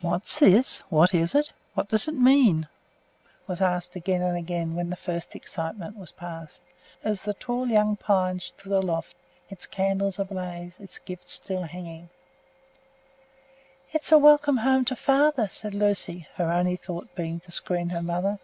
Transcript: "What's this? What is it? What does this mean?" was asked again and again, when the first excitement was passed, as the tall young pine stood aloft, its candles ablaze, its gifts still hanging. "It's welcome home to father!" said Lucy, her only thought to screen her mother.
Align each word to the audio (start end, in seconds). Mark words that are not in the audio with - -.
"What's 0.00 0.38
this? 0.38 0.78
What 0.88 1.12
is 1.12 1.34
it? 1.34 1.52
What 1.74 1.90
does 1.90 2.06
this 2.06 2.14
mean?" 2.14 2.66
was 3.46 3.60
asked 3.60 3.94
again 3.94 4.22
and 4.22 4.38
again, 4.38 4.74
when 4.74 4.88
the 4.88 4.96
first 4.96 5.36
excitement 5.36 5.98
was 5.98 6.12
passed, 6.12 6.62
as 7.02 7.20
the 7.20 7.34
tall 7.34 7.66
young 7.68 7.94
pine 7.96 8.40
stood 8.40 8.72
aloft, 8.72 9.18
its 9.50 9.66
candles 9.66 10.18
ablaze, 10.18 10.80
its 10.80 10.98
gifts 10.98 11.32
still 11.32 11.64
hanging. 11.64 12.08
"It's 13.92 14.10
welcome 14.12 14.56
home 14.56 14.86
to 14.86 14.96
father!" 14.96 15.46
said 15.46 15.74
Lucy, 15.74 16.26
her 16.36 16.50
only 16.50 16.76
thought 16.76 17.14
to 17.14 17.40
screen 17.52 17.90
her 17.90 18.02
mother. 18.02 18.38